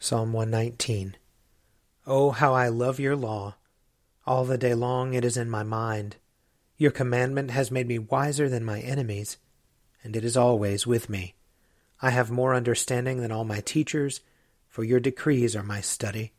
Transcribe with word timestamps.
Psalm 0.00 0.32
119 0.32 1.16
Oh, 2.06 2.30
how 2.30 2.54
I 2.54 2.68
love 2.68 3.00
your 3.00 3.16
law! 3.16 3.56
All 4.24 4.44
the 4.44 4.56
day 4.56 4.72
long 4.72 5.12
it 5.12 5.24
is 5.24 5.36
in 5.36 5.50
my 5.50 5.64
mind. 5.64 6.16
Your 6.76 6.92
commandment 6.92 7.50
has 7.50 7.72
made 7.72 7.88
me 7.88 7.98
wiser 7.98 8.48
than 8.48 8.64
my 8.64 8.78
enemies, 8.80 9.38
and 10.04 10.14
it 10.14 10.24
is 10.24 10.36
always 10.36 10.86
with 10.86 11.08
me. 11.08 11.34
I 12.00 12.10
have 12.10 12.30
more 12.30 12.54
understanding 12.54 13.20
than 13.20 13.32
all 13.32 13.44
my 13.44 13.60
teachers, 13.60 14.20
for 14.68 14.84
your 14.84 15.00
decrees 15.00 15.56
are 15.56 15.64
my 15.64 15.80
study. 15.80 16.32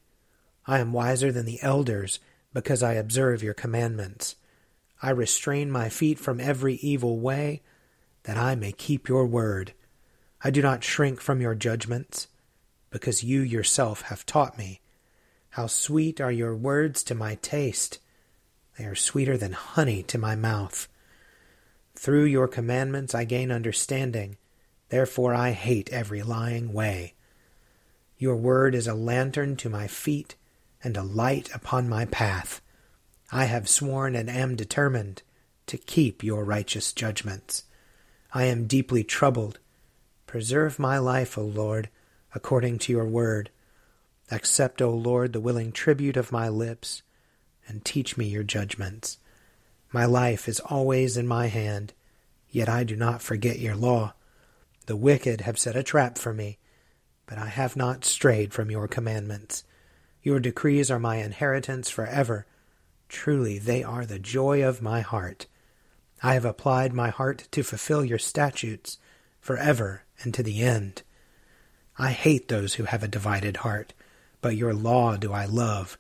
I 0.66 0.80
am 0.80 0.94
wiser 0.94 1.30
than 1.30 1.46
the 1.46 1.62
elders, 1.62 2.22
because 2.54 2.82
I 2.82 2.94
observe 2.94 3.44
your 3.44 3.54
commandments. 3.54 4.38
I 5.02 5.10
restrain 5.10 5.70
my 5.70 5.90
feet 5.90 6.18
from 6.18 6.40
every 6.40 6.76
evil 6.76 7.20
way, 7.20 7.62
that 8.24 8.38
I 8.38 8.56
may 8.56 8.72
keep 8.72 9.10
your 9.10 9.26
word. 9.26 9.74
I 10.42 10.50
do 10.50 10.62
not 10.62 10.86
shrink 10.86 11.20
from 11.20 11.42
your 11.42 11.56
judgments, 11.56 12.30
because 12.90 13.24
you 13.24 13.42
yourself 13.42 14.04
have 14.04 14.26
taught 14.26 14.58
me. 14.58 14.82
How 15.52 15.68
sweet 15.68 16.20
are 16.22 16.32
your 16.32 16.56
words 16.56 17.04
to 17.04 17.16
my 17.16 17.36
taste! 17.36 18.00
They 18.78 18.86
are 18.86 18.96
sweeter 18.96 19.38
than 19.38 19.54
honey 19.54 20.04
to 20.04 20.18
my 20.18 20.36
mouth. 20.36 20.88
Through 21.96 22.26
your 22.26 22.48
commandments 22.48 23.14
I 23.14 23.26
gain 23.26 23.52
understanding 23.52 24.38
Therefore 24.90 25.34
I 25.34 25.52
hate 25.52 25.90
every 25.92 26.24
lying 26.24 26.74
way. 26.74 27.14
Your 28.18 28.36
word 28.36 28.76
is 28.76 28.88
a 28.88 28.94
lantern 28.94 29.56
to 29.58 29.70
my 29.70 29.88
feet 29.88 30.36
and 30.84 30.98
a 30.98 31.04
light 31.04 31.50
upon 31.54 31.88
my 31.88 32.06
path. 32.06 32.62
I 33.32 33.46
have 33.46 33.70
sworn 33.70 34.16
and 34.16 34.30
am 34.30 34.56
determined 34.56 35.22
to 35.68 35.78
keep 35.78 36.24
your 36.24 36.44
righteous 36.44 36.92
judgments. 36.92 37.64
I 38.34 38.46
am 38.46 38.66
deeply 38.68 39.04
troubled. 39.04 39.60
Preserve 40.26 40.80
my 40.80 40.98
life, 40.98 41.38
O 41.38 41.44
Lord, 41.44 41.90
according 42.36 42.80
to 42.80 42.92
your 42.92 43.06
word. 43.06 43.50
Accept, 44.32 44.82
O 44.82 44.92
Lord, 44.92 45.34
the 45.34 45.40
willing 45.40 45.72
tribute 45.72 46.18
of 46.18 46.32
my 46.32 46.50
lips, 46.50 47.02
and 47.68 47.84
teach 47.84 48.18
me 48.18 48.28
your 48.28 48.44
judgments. 48.44 49.18
My 49.92 50.06
life 50.06 50.48
is 50.48 50.60
always 50.60 51.18
in 51.18 51.28
my 51.28 51.48
hand, 51.48 51.94
yet 52.50 52.70
I 52.70 52.84
do 52.84 52.96
not 52.96 53.22
forget 53.22 53.60
your 53.60 53.76
law. 53.76 54.14
The 54.86 54.96
wicked 54.96 55.42
have 55.42 55.60
set 55.60 55.76
a 55.76 55.84
trap 55.84 56.18
for 56.18 56.34
me, 56.34 56.58
but 57.26 57.38
I 57.38 57.48
have 57.48 57.76
not 57.76 58.06
strayed 58.06 58.54
from 58.54 58.72
your 58.72 58.88
commandments. 58.88 59.64
Your 60.22 60.40
decrees 60.40 60.92
are 60.92 61.00
my 61.00 61.18
inheritance 61.18 61.90
forever. 61.90 62.46
Truly, 63.08 63.58
they 63.58 63.84
are 63.84 64.06
the 64.06 64.20
joy 64.20 64.64
of 64.64 64.82
my 64.82 65.02
heart. 65.02 65.48
I 66.22 66.34
have 66.34 66.46
applied 66.46 66.94
my 66.94 67.10
heart 67.10 67.48
to 67.52 67.64
fulfill 67.64 68.04
your 68.04 68.20
statutes 68.20 68.98
forever 69.40 70.04
and 70.22 70.34
to 70.34 70.44
the 70.44 70.62
end. 70.62 71.04
I 72.02 72.12
hate 72.12 72.48
those 72.48 72.76
who 72.76 72.86
have 72.86 73.04
a 73.04 73.10
divided 73.10 73.58
heart, 73.58 73.94
but 74.40 74.56
your 74.56 74.74
law 74.74 75.18
do 75.18 75.34
I 75.34 75.44
love. 75.44 75.98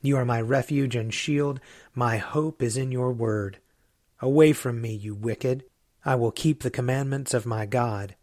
You 0.00 0.16
are 0.16 0.24
my 0.24 0.40
refuge 0.40 0.96
and 0.96 1.12
shield. 1.12 1.60
My 1.94 2.16
hope 2.16 2.62
is 2.62 2.78
in 2.78 2.90
your 2.90 3.12
word. 3.12 3.58
Away 4.22 4.54
from 4.54 4.80
me, 4.80 4.94
you 4.94 5.14
wicked. 5.14 5.64
I 6.06 6.14
will 6.14 6.30
keep 6.30 6.62
the 6.62 6.70
commandments 6.70 7.34
of 7.34 7.44
my 7.44 7.66
God. 7.66 8.14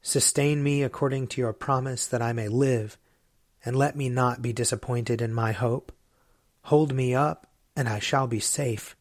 Sustain 0.00 0.62
me 0.62 0.82
according 0.82 1.26
to 1.28 1.42
your 1.42 1.52
promise 1.52 2.06
that 2.06 2.22
I 2.22 2.32
may 2.32 2.48
live, 2.48 2.96
and 3.66 3.76
let 3.76 3.94
me 3.94 4.08
not 4.08 4.40
be 4.40 4.54
disappointed 4.54 5.20
in 5.20 5.34
my 5.34 5.52
hope. 5.52 5.92
Hold 6.62 6.94
me 6.94 7.14
up, 7.14 7.48
and 7.76 7.86
I 7.86 7.98
shall 7.98 8.26
be 8.26 8.40
safe, 8.40 8.96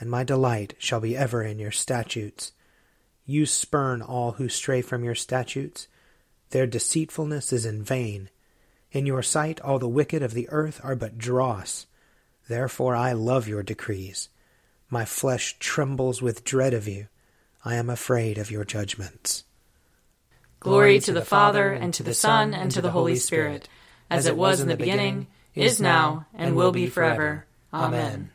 and 0.00 0.10
my 0.10 0.24
delight 0.24 0.74
shall 0.78 1.00
be 1.00 1.16
ever 1.16 1.44
in 1.44 1.60
your 1.60 1.70
statutes. 1.70 2.50
You 3.24 3.46
spurn 3.46 4.02
all 4.02 4.32
who 4.32 4.48
stray 4.48 4.82
from 4.82 5.04
your 5.04 5.14
statutes. 5.14 5.86
Their 6.50 6.66
deceitfulness 6.66 7.52
is 7.52 7.66
in 7.66 7.82
vain. 7.82 8.30
In 8.92 9.06
your 9.06 9.22
sight 9.22 9.60
all 9.60 9.78
the 9.78 9.88
wicked 9.88 10.22
of 10.22 10.34
the 10.34 10.48
earth 10.50 10.80
are 10.82 10.96
but 10.96 11.18
dross. 11.18 11.86
Therefore 12.48 12.94
I 12.94 13.12
love 13.12 13.48
your 13.48 13.62
decrees. 13.62 14.28
My 14.88 15.04
flesh 15.04 15.56
trembles 15.58 16.22
with 16.22 16.44
dread 16.44 16.72
of 16.72 16.86
you. 16.86 17.08
I 17.64 17.74
am 17.74 17.90
afraid 17.90 18.38
of 18.38 18.50
your 18.50 18.64
judgments. 18.64 19.44
Glory 20.60 21.00
to 21.00 21.12
the 21.12 21.24
Father, 21.24 21.72
and 21.72 21.92
to 21.94 22.02
the 22.02 22.14
Son, 22.14 22.54
and 22.54 22.70
to 22.70 22.80
the 22.80 22.90
Holy 22.90 23.16
Spirit, 23.16 23.68
as 24.08 24.26
it 24.26 24.36
was 24.36 24.60
in 24.60 24.68
the 24.68 24.76
beginning, 24.76 25.26
is 25.54 25.80
now, 25.80 26.26
and 26.32 26.56
will 26.56 26.72
be 26.72 26.86
forever. 26.86 27.46
Amen. 27.74 28.30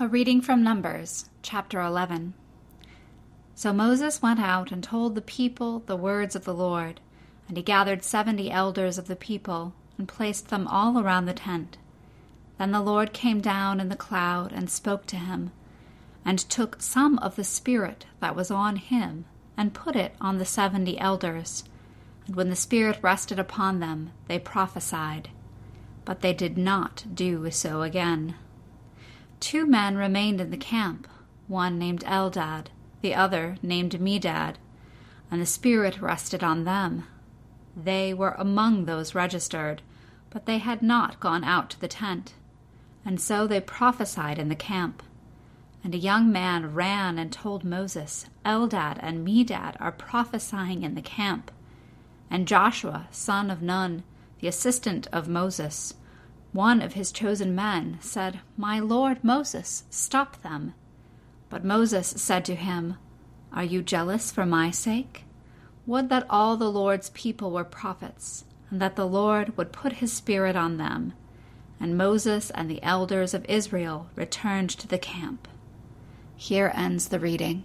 A 0.00 0.08
reading 0.08 0.40
from 0.40 0.62
Numbers, 0.62 1.28
chapter 1.42 1.80
11. 1.80 2.34
So 3.58 3.72
Moses 3.72 4.22
went 4.22 4.38
out 4.38 4.70
and 4.70 4.84
told 4.84 5.16
the 5.16 5.20
people 5.20 5.80
the 5.80 5.96
words 5.96 6.36
of 6.36 6.44
the 6.44 6.54
Lord, 6.54 7.00
and 7.48 7.56
he 7.56 7.62
gathered 7.64 8.04
seventy 8.04 8.52
elders 8.52 8.98
of 8.98 9.08
the 9.08 9.16
people, 9.16 9.74
and 9.98 10.06
placed 10.06 10.46
them 10.46 10.68
all 10.68 10.96
around 10.96 11.24
the 11.24 11.34
tent. 11.34 11.76
Then 12.56 12.70
the 12.70 12.80
Lord 12.80 13.12
came 13.12 13.40
down 13.40 13.80
in 13.80 13.88
the 13.88 13.96
cloud 13.96 14.52
and 14.52 14.70
spoke 14.70 15.06
to 15.06 15.16
him 15.16 15.50
and 16.24 16.38
took 16.38 16.80
some 16.80 17.18
of 17.18 17.34
the 17.34 17.42
Spirit 17.42 18.06
that 18.20 18.36
was 18.36 18.52
on 18.52 18.76
him, 18.76 19.24
and 19.56 19.74
put 19.74 19.96
it 19.96 20.14
on 20.20 20.38
the 20.38 20.44
seventy 20.44 20.96
elders. 20.96 21.64
And 22.28 22.36
when 22.36 22.50
the 22.50 22.54
Spirit 22.54 23.00
rested 23.02 23.40
upon 23.40 23.80
them, 23.80 24.12
they 24.28 24.38
prophesied. 24.38 25.30
But 26.04 26.20
they 26.20 26.32
did 26.32 26.56
not 26.56 27.06
do 27.12 27.50
so 27.50 27.82
again. 27.82 28.36
Two 29.40 29.66
men 29.66 29.96
remained 29.96 30.40
in 30.40 30.52
the 30.52 30.56
camp, 30.56 31.08
one 31.48 31.76
named 31.76 32.04
Eldad, 32.04 32.66
the 33.00 33.14
other 33.14 33.56
named 33.62 33.92
Medad, 34.00 34.56
and 35.30 35.40
the 35.40 35.46
Spirit 35.46 36.00
rested 36.00 36.42
on 36.42 36.64
them. 36.64 37.04
They 37.76 38.12
were 38.12 38.34
among 38.38 38.84
those 38.84 39.14
registered, 39.14 39.82
but 40.30 40.46
they 40.46 40.58
had 40.58 40.82
not 40.82 41.20
gone 41.20 41.44
out 41.44 41.70
to 41.70 41.80
the 41.80 41.88
tent. 41.88 42.34
And 43.04 43.20
so 43.20 43.46
they 43.46 43.60
prophesied 43.60 44.38
in 44.38 44.48
the 44.48 44.54
camp. 44.54 45.02
And 45.84 45.94
a 45.94 45.98
young 45.98 46.32
man 46.32 46.74
ran 46.74 47.18
and 47.18 47.32
told 47.32 47.64
Moses, 47.64 48.26
Eldad 48.44 48.98
and 49.00 49.26
Medad 49.26 49.76
are 49.80 49.92
prophesying 49.92 50.82
in 50.82 50.94
the 50.94 51.02
camp. 51.02 51.50
And 52.30 52.48
Joshua, 52.48 53.06
son 53.10 53.50
of 53.50 53.62
Nun, 53.62 54.02
the 54.40 54.48
assistant 54.48 55.06
of 55.12 55.28
Moses, 55.28 55.94
one 56.52 56.82
of 56.82 56.94
his 56.94 57.12
chosen 57.12 57.54
men, 57.54 57.98
said, 58.00 58.40
My 58.56 58.80
lord 58.80 59.22
Moses, 59.22 59.84
stop 59.90 60.42
them. 60.42 60.74
But 61.50 61.64
Moses 61.64 62.08
said 62.08 62.44
to 62.46 62.54
him, 62.54 62.96
Are 63.52 63.64
you 63.64 63.82
jealous 63.82 64.30
for 64.30 64.44
my 64.44 64.70
sake? 64.70 65.24
Would 65.86 66.08
that 66.10 66.26
all 66.28 66.56
the 66.56 66.70
Lord's 66.70 67.10
people 67.10 67.50
were 67.50 67.64
prophets, 67.64 68.44
and 68.70 68.80
that 68.80 68.96
the 68.96 69.06
Lord 69.06 69.56
would 69.56 69.72
put 69.72 69.94
his 69.94 70.12
spirit 70.12 70.56
on 70.56 70.76
them. 70.76 71.14
And 71.80 71.96
Moses 71.96 72.50
and 72.50 72.70
the 72.70 72.82
elders 72.82 73.32
of 73.32 73.46
Israel 73.48 74.10
returned 74.14 74.70
to 74.70 74.88
the 74.88 74.98
camp. 74.98 75.48
Here 76.36 76.70
ends 76.74 77.08
the 77.08 77.18
reading. 77.18 77.64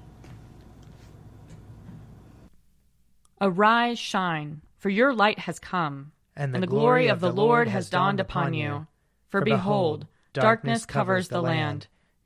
Arise, 3.41 4.00
shine, 4.00 4.62
for 4.77 4.89
your 4.89 5.13
light 5.13 5.39
has 5.39 5.59
come, 5.59 6.13
and 6.36 6.53
the, 6.53 6.57
and 6.57 6.63
the 6.63 6.68
glory 6.68 7.07
of 7.07 7.19
the 7.19 7.31
Lord 7.31 7.68
has 7.68 7.89
dawned 7.89 8.19
upon 8.21 8.53
you. 8.53 8.88
For 9.27 9.41
behold, 9.41 10.07
darkness 10.31 10.86
covers 10.86 11.27
the 11.27 11.41
land, 11.41 11.88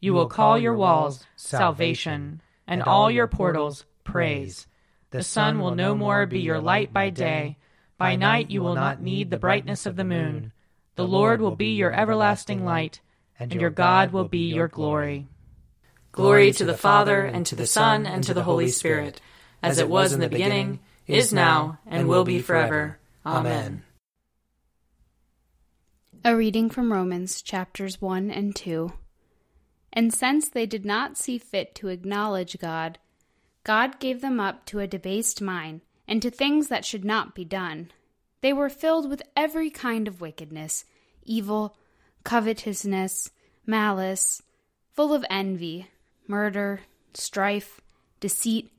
You 0.00 0.12
will 0.12 0.26
call 0.26 0.58
your 0.58 0.74
walls 0.74 1.24
salvation, 1.36 2.42
and 2.66 2.82
all 2.82 3.10
your 3.10 3.26
portals 3.26 3.84
praise. 4.04 4.66
The 5.10 5.22
sun 5.22 5.58
will 5.58 5.74
no 5.74 5.94
more 5.94 6.26
be 6.26 6.40
your 6.40 6.60
light 6.60 6.92
by 6.92 7.10
day. 7.10 7.56
By 7.98 8.16
night 8.16 8.50
you 8.50 8.60
will 8.62 8.74
not 8.74 9.00
need 9.00 9.30
the 9.30 9.38
brightness 9.38 9.86
of 9.86 9.96
the 9.96 10.04
moon. 10.04 10.52
The 10.96 11.06
Lord 11.06 11.40
will 11.40 11.56
be 11.56 11.74
your 11.74 11.92
everlasting 11.92 12.64
light, 12.64 13.00
and 13.38 13.52
your 13.54 13.70
God 13.70 14.12
will 14.12 14.28
be 14.28 14.52
your 14.52 14.68
glory. 14.68 15.28
Glory 16.12 16.52
to 16.52 16.64
the 16.64 16.76
Father, 16.76 17.22
and 17.22 17.44
to 17.46 17.54
the 17.54 17.66
Son, 17.66 18.06
and 18.06 18.24
to 18.24 18.34
the 18.34 18.42
Holy 18.42 18.68
Spirit, 18.68 19.20
as 19.62 19.78
it 19.78 19.88
was 19.88 20.12
in 20.12 20.20
the 20.20 20.28
beginning, 20.28 20.80
is 21.06 21.32
now, 21.32 21.78
and 21.86 22.08
will 22.08 22.24
be 22.24 22.40
forever. 22.40 22.98
Amen. 23.24 23.82
A 26.24 26.34
reading 26.34 26.70
from 26.70 26.92
Romans 26.92 27.40
chapters 27.42 28.00
1 28.00 28.30
and 28.30 28.56
2. 28.56 28.92
And 29.96 30.12
since 30.12 30.50
they 30.50 30.66
did 30.66 30.84
not 30.84 31.16
see 31.16 31.38
fit 31.38 31.74
to 31.76 31.88
acknowledge 31.88 32.58
God, 32.60 32.98
God 33.64 33.98
gave 33.98 34.20
them 34.20 34.38
up 34.38 34.66
to 34.66 34.78
a 34.78 34.86
debased 34.86 35.40
mind, 35.40 35.80
and 36.06 36.20
to 36.20 36.30
things 36.30 36.68
that 36.68 36.84
should 36.84 37.04
not 37.04 37.34
be 37.34 37.44
done. 37.44 37.90
They 38.42 38.52
were 38.52 38.68
filled 38.68 39.08
with 39.08 39.22
every 39.34 39.70
kind 39.70 40.06
of 40.06 40.20
wickedness, 40.20 40.84
evil, 41.24 41.76
covetousness, 42.22 43.30
malice, 43.64 44.42
full 44.92 45.14
of 45.14 45.24
envy 45.30 45.88
murder, 46.28 46.80
strife, 47.14 47.80
deceit, 48.20 48.70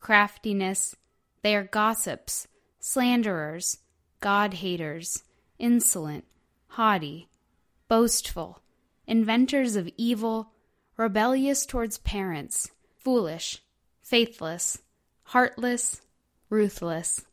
craftiness. 0.00 0.94
They 1.42 1.54
are 1.54 1.64
gossips, 1.64 2.48
slanderers, 2.78 3.78
God 4.20 4.54
haters, 4.54 5.22
insolent, 5.58 6.24
haughty, 6.68 7.28
boastful, 7.88 8.60
inventors 9.06 9.76
of 9.76 9.88
evil, 9.96 10.52
rebellious 10.98 11.64
towards 11.64 11.96
parents, 11.98 12.72
foolish, 12.98 13.62
faithless, 14.02 14.82
heartless, 15.22 16.02
ruthless. 16.50 17.24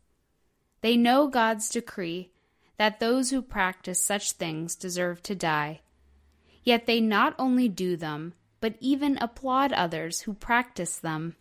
They 0.81 0.95
know 0.95 1.27
God's 1.27 1.67
decree 1.69 2.29
that 2.77 2.99
those 2.99 3.31
who 3.31 3.41
practice 3.41 4.01
such 4.03 4.33
things 4.33 4.75
deserve 4.75 5.23
to 5.23 5.33
die. 5.33 5.81
Yet 6.63 6.85
they 6.85 7.01
not 7.01 7.33
only 7.39 7.67
do 7.67 7.97
them, 7.97 8.33
but 8.61 8.75
even 8.79 9.17
applaud 9.19 9.73
others 9.73 10.21
who 10.21 10.33
practice 10.33 10.97
them. 10.97 11.35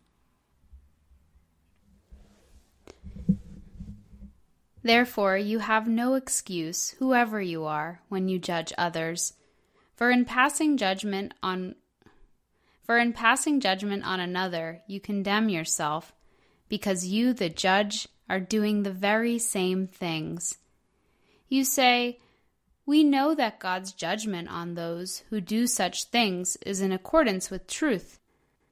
Therefore, 4.82 5.37
you 5.37 5.59
have 5.59 5.88
no 5.88 6.15
excuse, 6.15 6.91
whoever 6.99 7.41
you 7.41 7.65
are, 7.65 8.00
when 8.09 8.29
you 8.29 8.38
judge 8.38 8.73
others. 8.79 9.35
For 9.97 10.11
in 10.11 10.25
passing 10.25 10.77
judgment 10.77 11.32
on 11.43 11.75
for 12.85 12.99
in 12.99 13.13
passing 13.13 13.61
judgment 13.61 14.05
on 14.05 14.21
another, 14.21 14.83
you 14.87 15.01
condemn 15.01 15.49
yourself, 15.49 16.13
because 16.69 17.07
you, 17.07 17.33
the 17.33 17.49
judge, 17.49 18.07
are 18.29 18.41
doing 18.41 18.83
the 18.83 18.93
very 18.93 19.39
same 19.39 19.87
things. 19.87 20.59
You 21.49 21.65
say, 21.65 22.19
we 22.87 23.03
know 23.03 23.35
that 23.35 23.59
God's 23.59 23.93
judgment 23.93 24.49
on 24.51 24.75
those 24.75 25.23
who 25.31 25.41
do 25.41 25.67
such 25.67 26.05
things 26.05 26.57
is 26.67 26.81
in 26.83 26.93
accordance 26.93 27.51
with 27.51 27.67
truth. 27.67 28.19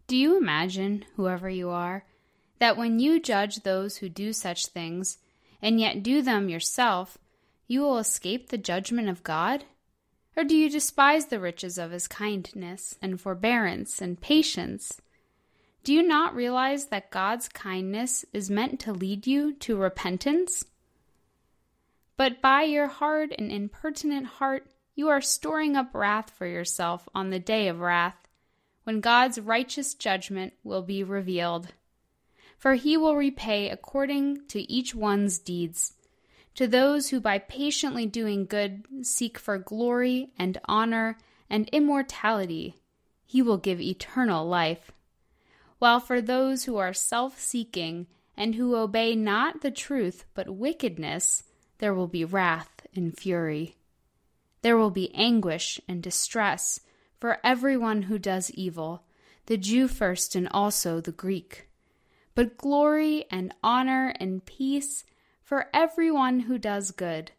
Do 0.06 0.16
you 0.16 0.36
imagine, 0.36 1.04
whoever 1.16 1.48
you 1.48 1.70
are, 1.70 2.04
that 2.58 2.76
when 2.76 3.00
you 3.00 3.18
judge 3.18 3.56
those 3.56 3.96
who 3.96 4.08
do 4.08 4.32
such 4.32 4.66
things, 4.66 5.18
and 5.62 5.80
yet 5.80 6.02
do 6.02 6.20
them 6.20 6.48
yourself, 6.48 7.16
you 7.66 7.80
will 7.80 7.98
escape 7.98 8.48
the 8.48 8.58
judgment 8.58 9.08
of 9.08 9.22
God? 9.22 9.64
Or 10.36 10.44
do 10.44 10.56
you 10.56 10.70
despise 10.70 11.26
the 11.26 11.40
riches 11.40 11.76
of 11.76 11.90
his 11.90 12.08
kindness 12.08 12.98
and 13.02 13.20
forbearance 13.20 14.00
and 14.00 14.20
patience? 14.20 15.00
Do 15.84 15.92
you 15.92 16.02
not 16.02 16.34
realize 16.34 16.86
that 16.86 17.10
God's 17.10 17.48
kindness 17.48 18.24
is 18.32 18.48
meant 18.48 18.80
to 18.80 18.92
lead 18.92 19.26
you 19.26 19.52
to 19.54 19.76
repentance? 19.76 20.64
But 22.16 22.40
by 22.40 22.62
your 22.62 22.86
hard 22.86 23.34
and 23.36 23.50
impertinent 23.50 24.26
heart, 24.26 24.70
you 24.94 25.08
are 25.08 25.20
storing 25.20 25.76
up 25.76 25.94
wrath 25.94 26.30
for 26.30 26.46
yourself 26.46 27.08
on 27.14 27.30
the 27.30 27.40
day 27.40 27.68
of 27.68 27.80
wrath, 27.80 28.28
when 28.84 29.00
God's 29.00 29.40
righteous 29.40 29.94
judgment 29.94 30.52
will 30.62 30.82
be 30.82 31.02
revealed. 31.02 31.68
For 32.58 32.74
he 32.74 32.96
will 32.96 33.16
repay 33.16 33.70
according 33.70 34.46
to 34.48 34.60
each 34.70 34.94
one's 34.94 35.38
deeds. 35.38 35.94
To 36.56 36.66
those 36.66 37.08
who 37.08 37.20
by 37.20 37.38
patiently 37.38 38.06
doing 38.06 38.46
good 38.46 38.86
seek 39.02 39.38
for 39.38 39.58
glory 39.58 40.32
and 40.38 40.58
honor 40.66 41.18
and 41.48 41.68
immortality, 41.70 42.80
he 43.26 43.40
will 43.40 43.56
give 43.56 43.80
eternal 43.80 44.46
life. 44.46 44.92
While 45.78 46.00
for 46.00 46.20
those 46.20 46.64
who 46.64 46.76
are 46.76 46.92
self 46.92 47.40
seeking 47.40 48.06
and 48.36 48.54
who 48.54 48.76
obey 48.76 49.16
not 49.16 49.62
the 49.62 49.70
truth 49.70 50.24
but 50.34 50.50
wickedness, 50.50 51.44
there 51.78 51.94
will 51.94 52.06
be 52.06 52.24
wrath 52.24 52.86
and 52.94 53.16
fury. 53.16 53.76
There 54.60 54.76
will 54.76 54.90
be 54.90 55.14
anguish 55.14 55.80
and 55.88 56.02
distress 56.02 56.80
for 57.18 57.38
everyone 57.42 58.02
who 58.02 58.18
does 58.18 58.50
evil, 58.52 59.04
the 59.46 59.56
Jew 59.56 59.88
first 59.88 60.34
and 60.34 60.48
also 60.50 61.00
the 61.00 61.12
Greek. 61.12 61.68
But 62.34 62.56
glory 62.56 63.24
and 63.30 63.54
honor 63.62 64.14
and 64.20 64.44
peace 64.44 65.04
for 65.42 65.66
everyone 65.74 66.40
who 66.40 66.58
does 66.58 66.90
good, 66.90 67.32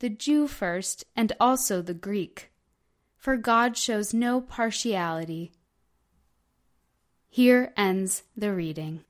the 0.00 0.08
Jew 0.10 0.48
first 0.48 1.04
and 1.14 1.32
also 1.38 1.82
the 1.82 1.94
Greek. 1.94 2.50
For 3.16 3.36
God 3.36 3.76
shows 3.76 4.14
no 4.14 4.40
partiality. 4.40 5.52
Here 7.28 7.72
ends 7.76 8.24
the 8.36 8.52
reading. 8.52 9.04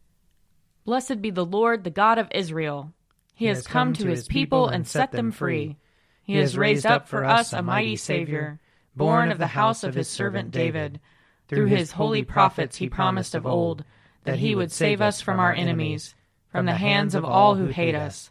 Blessed 0.85 1.23
be 1.23 1.31
the 1.31 1.45
Lord, 1.45 1.85
the 1.85 1.91
God 1.91 2.19
of 2.19 2.29
Israel. 2.33 2.93
He 3.35 3.47
has 3.47 3.67
come 3.67 3.93
to 3.95 4.09
his 4.09 4.27
people 4.27 4.69
and 4.69 4.87
set 4.87 5.13
them 5.13 5.31
free. 5.31 5.79
He 6.23 6.35
has 6.37 6.59
raised 6.59 6.85
up 6.85 7.09
for 7.09 7.25
us 7.25 7.53
a 7.53 7.63
mighty 7.63 7.97
Savior, 7.97 8.61
born 8.95 9.31
of 9.31 9.39
the 9.39 9.47
house 9.47 9.85
of 9.85 9.95
his 9.95 10.09
servant 10.09 10.51
David. 10.51 11.01
Through 11.49 11.67
his 11.67 11.93
holy 11.93 12.23
prophets 12.23 12.77
he 12.77 12.89
promised 12.89 13.35
of 13.35 13.47
old 13.47 13.85
that 14.25 14.39
he 14.39 14.55
would 14.55 14.71
save 14.71 15.01
us 15.01 15.21
from 15.21 15.41
our 15.41 15.55
enemies, 15.55 16.15
from 16.53 16.67
the 16.67 16.75
hands 16.75 17.15
of 17.15 17.25
all 17.25 17.55
who 17.55 17.67
hate 17.67 17.95
us. 17.95 18.31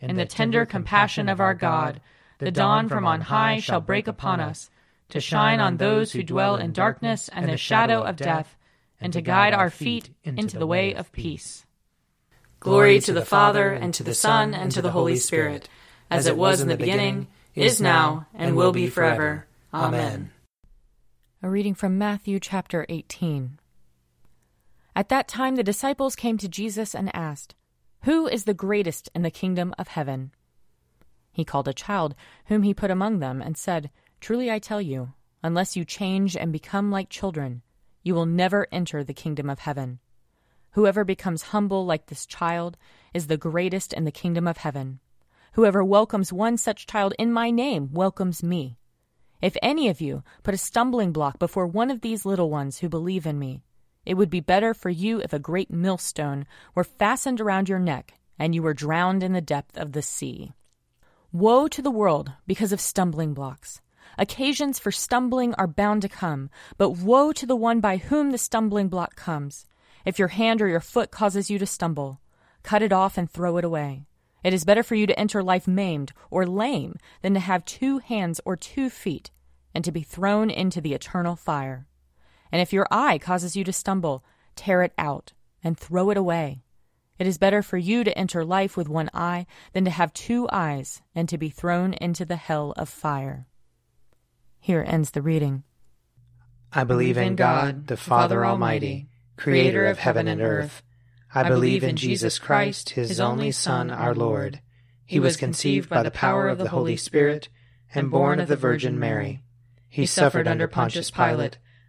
In 0.00 0.16
the 0.16 0.26
tender 0.26 0.66
compassion 0.66 1.28
of 1.28 1.40
our 1.40 1.54
God, 1.54 2.00
the 2.38 2.50
dawn 2.50 2.88
from 2.88 3.06
on 3.06 3.22
high 3.22 3.58
shall 3.58 3.80
break 3.80 4.06
upon 4.06 4.40
us, 4.40 4.70
to 5.08 5.20
shine 5.20 5.60
on 5.60 5.76
those 5.76 6.12
who 6.12 6.22
dwell 6.22 6.56
in 6.56 6.72
darkness 6.72 7.30
and 7.32 7.48
the 7.48 7.56
shadow 7.56 8.02
of 8.02 8.16
death, 8.16 8.56
and 9.00 9.12
to 9.12 9.20
guide 9.20 9.54
our 9.54 9.70
feet 9.70 10.10
into 10.24 10.58
the 10.58 10.66
way 10.66 10.94
of 10.94 11.12
peace. 11.12 11.64
Glory 12.60 13.00
to 13.00 13.12
the 13.12 13.24
Father, 13.24 13.72
and 13.72 13.94
to 13.94 14.02
the 14.02 14.14
Son, 14.14 14.54
and 14.54 14.72
to 14.72 14.82
the 14.82 14.90
Holy 14.90 15.16
Spirit, 15.16 15.68
as 16.10 16.26
it 16.26 16.36
was 16.36 16.60
in 16.60 16.68
the 16.68 16.76
beginning, 16.76 17.28
is 17.54 17.80
now, 17.80 18.26
and 18.34 18.56
will 18.56 18.72
be 18.72 18.88
forever. 18.88 19.46
Amen. 19.72 20.30
A 21.42 21.48
reading 21.48 21.74
from 21.74 21.96
Matthew 21.96 22.40
chapter 22.40 22.84
18. 22.88 23.58
At 24.94 25.08
that 25.10 25.28
time 25.28 25.56
the 25.56 25.62
disciples 25.62 26.16
came 26.16 26.38
to 26.38 26.48
Jesus 26.48 26.94
and 26.94 27.14
asked, 27.14 27.54
Who 28.06 28.28
is 28.28 28.44
the 28.44 28.54
greatest 28.54 29.10
in 29.16 29.22
the 29.22 29.32
kingdom 29.32 29.74
of 29.80 29.88
heaven? 29.88 30.30
He 31.32 31.44
called 31.44 31.66
a 31.66 31.74
child, 31.74 32.14
whom 32.44 32.62
he 32.62 32.72
put 32.72 32.88
among 32.88 33.18
them, 33.18 33.42
and 33.42 33.58
said, 33.58 33.90
Truly 34.20 34.48
I 34.48 34.60
tell 34.60 34.80
you, 34.80 35.14
unless 35.42 35.74
you 35.74 35.84
change 35.84 36.36
and 36.36 36.52
become 36.52 36.92
like 36.92 37.08
children, 37.08 37.62
you 38.04 38.14
will 38.14 38.24
never 38.24 38.68
enter 38.70 39.02
the 39.02 39.12
kingdom 39.12 39.50
of 39.50 39.58
heaven. 39.58 39.98
Whoever 40.74 41.02
becomes 41.02 41.50
humble 41.50 41.84
like 41.84 42.06
this 42.06 42.26
child 42.26 42.76
is 43.12 43.26
the 43.26 43.36
greatest 43.36 43.92
in 43.92 44.04
the 44.04 44.12
kingdom 44.12 44.46
of 44.46 44.58
heaven. 44.58 45.00
Whoever 45.54 45.82
welcomes 45.82 46.32
one 46.32 46.58
such 46.58 46.86
child 46.86 47.12
in 47.18 47.32
my 47.32 47.50
name 47.50 47.92
welcomes 47.92 48.40
me. 48.40 48.78
If 49.42 49.56
any 49.62 49.88
of 49.88 50.00
you 50.00 50.22
put 50.44 50.54
a 50.54 50.58
stumbling 50.58 51.10
block 51.10 51.40
before 51.40 51.66
one 51.66 51.90
of 51.90 52.02
these 52.02 52.24
little 52.24 52.50
ones 52.50 52.78
who 52.78 52.88
believe 52.88 53.26
in 53.26 53.36
me, 53.36 53.64
it 54.06 54.14
would 54.14 54.30
be 54.30 54.40
better 54.40 54.72
for 54.72 54.88
you 54.88 55.20
if 55.20 55.32
a 55.32 55.38
great 55.38 55.70
millstone 55.70 56.46
were 56.74 56.84
fastened 56.84 57.40
around 57.40 57.68
your 57.68 57.80
neck 57.80 58.14
and 58.38 58.54
you 58.54 58.62
were 58.62 58.74
drowned 58.74 59.22
in 59.22 59.32
the 59.32 59.40
depth 59.40 59.76
of 59.76 59.92
the 59.92 60.02
sea. 60.02 60.52
Woe 61.32 61.68
to 61.68 61.82
the 61.82 61.90
world 61.90 62.32
because 62.46 62.72
of 62.72 62.80
stumbling 62.80 63.34
blocks. 63.34 63.80
Occasions 64.16 64.78
for 64.78 64.92
stumbling 64.92 65.54
are 65.54 65.66
bound 65.66 66.02
to 66.02 66.08
come, 66.08 66.48
but 66.78 66.90
woe 66.90 67.32
to 67.32 67.44
the 67.44 67.56
one 67.56 67.80
by 67.80 67.96
whom 67.96 68.30
the 68.30 68.38
stumbling 68.38 68.88
block 68.88 69.16
comes. 69.16 69.66
If 70.04 70.18
your 70.18 70.28
hand 70.28 70.62
or 70.62 70.68
your 70.68 70.80
foot 70.80 71.10
causes 71.10 71.50
you 71.50 71.58
to 71.58 71.66
stumble, 71.66 72.20
cut 72.62 72.82
it 72.82 72.92
off 72.92 73.18
and 73.18 73.30
throw 73.30 73.56
it 73.56 73.64
away. 73.64 74.06
It 74.44 74.54
is 74.54 74.64
better 74.64 74.84
for 74.84 74.94
you 74.94 75.06
to 75.08 75.18
enter 75.18 75.42
life 75.42 75.66
maimed 75.66 76.12
or 76.30 76.46
lame 76.46 76.96
than 77.22 77.34
to 77.34 77.40
have 77.40 77.64
two 77.64 77.98
hands 77.98 78.40
or 78.44 78.56
two 78.56 78.88
feet 78.88 79.32
and 79.74 79.84
to 79.84 79.92
be 79.92 80.02
thrown 80.02 80.48
into 80.48 80.80
the 80.80 80.94
eternal 80.94 81.34
fire. 81.34 81.86
And 82.52 82.60
if 82.62 82.72
your 82.72 82.86
eye 82.90 83.18
causes 83.18 83.56
you 83.56 83.64
to 83.64 83.72
stumble, 83.72 84.24
tear 84.54 84.82
it 84.82 84.92
out 84.98 85.32
and 85.62 85.78
throw 85.78 86.10
it 86.10 86.16
away. 86.16 86.62
It 87.18 87.26
is 87.26 87.38
better 87.38 87.62
for 87.62 87.78
you 87.78 88.04
to 88.04 88.16
enter 88.16 88.44
life 88.44 88.76
with 88.76 88.88
one 88.88 89.10
eye 89.14 89.46
than 89.72 89.84
to 89.84 89.90
have 89.90 90.12
two 90.12 90.48
eyes 90.52 91.00
and 91.14 91.28
to 91.28 91.38
be 91.38 91.48
thrown 91.48 91.94
into 91.94 92.24
the 92.24 92.36
hell 92.36 92.72
of 92.76 92.88
fire. 92.88 93.46
Here 94.60 94.84
ends 94.86 95.12
the 95.12 95.22
reading. 95.22 95.64
I 96.72 96.84
believe 96.84 97.16
in 97.16 97.36
God, 97.36 97.86
the 97.86 97.96
Father 97.96 98.44
Almighty, 98.44 99.08
creator 99.36 99.86
of 99.86 99.98
heaven 99.98 100.28
and 100.28 100.42
earth. 100.42 100.82
I 101.34 101.48
believe 101.48 101.84
in 101.84 101.96
Jesus 101.96 102.38
Christ, 102.38 102.90
his 102.90 103.20
only 103.20 103.50
Son, 103.50 103.90
our 103.90 104.14
Lord. 104.14 104.60
He 105.04 105.20
was 105.20 105.36
conceived 105.36 105.88
by 105.88 106.02
the 106.02 106.10
power 106.10 106.48
of 106.48 106.58
the 106.58 106.68
Holy 106.68 106.96
Spirit 106.96 107.48
and 107.94 108.10
born 108.10 108.40
of 108.40 108.48
the 108.48 108.56
Virgin 108.56 108.98
Mary. 108.98 109.42
He 109.88 110.04
suffered 110.04 110.48
under 110.48 110.68
Pontius 110.68 111.10
Pilate, 111.10 111.58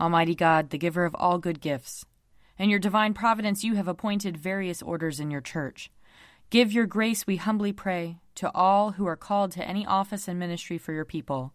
Almighty 0.00 0.34
God, 0.34 0.70
the 0.70 0.78
giver 0.78 1.04
of 1.04 1.14
all 1.14 1.38
good 1.38 1.60
gifts, 1.60 2.04
in 2.58 2.70
your 2.70 2.78
divine 2.78 3.14
providence 3.14 3.64
you 3.64 3.74
have 3.74 3.88
appointed 3.88 4.36
various 4.36 4.82
orders 4.82 5.20
in 5.20 5.30
your 5.30 5.40
church. 5.40 5.90
Give 6.50 6.72
your 6.72 6.86
grace, 6.86 7.26
we 7.26 7.36
humbly 7.36 7.72
pray, 7.72 8.18
to 8.36 8.50
all 8.54 8.92
who 8.92 9.06
are 9.06 9.16
called 9.16 9.52
to 9.52 9.66
any 9.66 9.84
office 9.84 10.28
and 10.28 10.38
ministry 10.38 10.78
for 10.78 10.92
your 10.92 11.04
people 11.04 11.52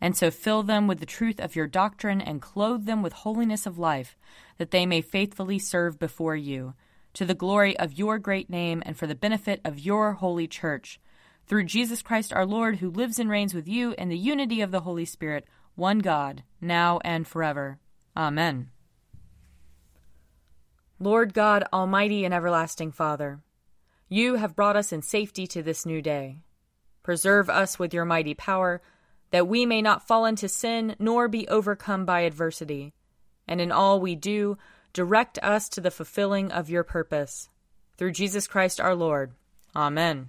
and 0.00 0.16
so 0.16 0.30
fill 0.30 0.62
them 0.62 0.86
with 0.86 0.98
the 0.98 1.06
truth 1.06 1.38
of 1.40 1.54
your 1.54 1.66
doctrine 1.66 2.20
and 2.20 2.40
clothe 2.40 2.86
them 2.86 3.02
with 3.02 3.12
holiness 3.12 3.66
of 3.66 3.78
life, 3.78 4.16
that 4.56 4.70
they 4.70 4.86
may 4.86 5.00
faithfully 5.00 5.58
serve 5.58 5.98
before 5.98 6.36
you, 6.36 6.74
to 7.12 7.26
the 7.26 7.34
glory 7.34 7.76
of 7.78 7.98
your 7.98 8.18
great 8.18 8.48
name 8.48 8.82
and 8.86 8.96
for 8.96 9.06
the 9.06 9.14
benefit 9.14 9.60
of 9.64 9.78
your 9.78 10.14
holy 10.14 10.46
church. 10.46 10.98
Through 11.46 11.64
Jesus 11.64 12.02
Christ 12.02 12.32
our 12.32 12.46
Lord, 12.46 12.76
who 12.76 12.88
lives 12.88 13.18
and 13.18 13.28
reigns 13.28 13.52
with 13.52 13.68
you 13.68 13.94
in 13.98 14.08
the 14.08 14.16
unity 14.16 14.60
of 14.60 14.70
the 14.70 14.80
Holy 14.80 15.04
Spirit, 15.04 15.46
one 15.80 16.00
God, 16.00 16.42
now 16.60 17.00
and 17.02 17.26
forever. 17.26 17.78
Amen. 18.14 18.68
Lord 20.98 21.32
God, 21.32 21.64
Almighty 21.72 22.26
and 22.26 22.34
everlasting 22.34 22.92
Father, 22.92 23.40
you 24.06 24.34
have 24.34 24.54
brought 24.54 24.76
us 24.76 24.92
in 24.92 25.00
safety 25.00 25.46
to 25.46 25.62
this 25.62 25.86
new 25.86 26.02
day. 26.02 26.36
Preserve 27.02 27.48
us 27.48 27.78
with 27.78 27.94
your 27.94 28.04
mighty 28.04 28.34
power 28.34 28.82
that 29.30 29.48
we 29.48 29.64
may 29.64 29.80
not 29.80 30.06
fall 30.06 30.26
into 30.26 30.48
sin 30.50 30.96
nor 30.98 31.28
be 31.28 31.48
overcome 31.48 32.04
by 32.04 32.20
adversity. 32.20 32.92
And 33.48 33.58
in 33.58 33.72
all 33.72 34.00
we 34.00 34.14
do, 34.14 34.58
direct 34.92 35.38
us 35.42 35.70
to 35.70 35.80
the 35.80 35.90
fulfilling 35.90 36.52
of 36.52 36.68
your 36.68 36.84
purpose. 36.84 37.48
Through 37.96 38.12
Jesus 38.12 38.46
Christ 38.46 38.80
our 38.80 38.94
Lord. 38.94 39.32
Amen. 39.74 40.28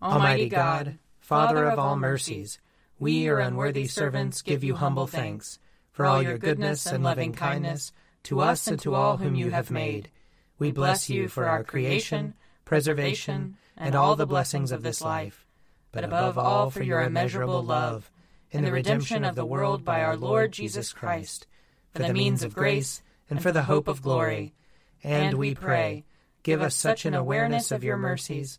Almighty 0.00 0.48
God, 0.48 0.98
Father 1.20 1.64
of 1.64 1.78
all 1.78 1.96
mercies, 1.96 2.58
we, 2.98 3.12
your 3.24 3.40
unworthy 3.40 3.86
servants, 3.86 4.42
give 4.42 4.62
you 4.62 4.76
humble 4.76 5.06
thanks 5.06 5.58
for 5.90 6.06
all 6.06 6.22
your 6.22 6.38
goodness 6.38 6.86
and 6.86 7.02
loving 7.02 7.32
kindness 7.32 7.92
to 8.24 8.40
us 8.40 8.66
and 8.68 8.78
to 8.80 8.94
all 8.94 9.16
whom 9.16 9.34
you 9.34 9.50
have 9.50 9.70
made. 9.70 10.10
We 10.58 10.70
bless 10.70 11.10
you 11.10 11.28
for 11.28 11.48
our 11.48 11.64
creation, 11.64 12.34
preservation, 12.64 13.56
and 13.76 13.94
all 13.94 14.14
the 14.14 14.26
blessings 14.26 14.70
of 14.70 14.82
this 14.82 15.00
life, 15.00 15.46
but 15.90 16.04
above 16.04 16.38
all 16.38 16.70
for 16.70 16.82
your 16.82 17.02
immeasurable 17.02 17.62
love 17.62 18.10
in 18.50 18.64
the 18.64 18.72
redemption 18.72 19.24
of 19.24 19.34
the 19.34 19.44
world 19.44 19.84
by 19.84 20.02
our 20.02 20.16
Lord 20.16 20.52
Jesus 20.52 20.92
Christ, 20.92 21.46
for 21.92 22.02
the 22.02 22.12
means 22.12 22.42
of 22.42 22.54
grace 22.54 23.02
and 23.28 23.42
for 23.42 23.52
the 23.52 23.62
hope 23.62 23.88
of 23.88 24.02
glory. 24.02 24.54
And 25.02 25.34
we 25.34 25.54
pray, 25.54 26.04
give 26.42 26.62
us 26.62 26.74
such 26.74 27.04
an 27.04 27.14
awareness 27.14 27.70
of 27.70 27.84
your 27.84 27.96
mercies 27.96 28.58